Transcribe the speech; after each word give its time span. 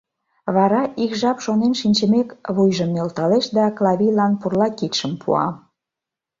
Вара 0.55 0.81
ик 1.03 1.11
жап 1.21 1.37
шонен 1.45 1.73
шинчымек, 1.79 2.29
вуйжым 2.55 2.89
нӧлталеш 2.95 3.45
да 3.57 3.65
Клавийлан 3.77 4.33
пурла 4.41 4.67
кидшым 4.77 5.13
пуа. 5.21 5.47